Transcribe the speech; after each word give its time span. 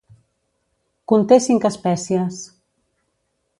Conté 1.11 1.37
cinc 1.49 1.69
espècies. 1.71 2.43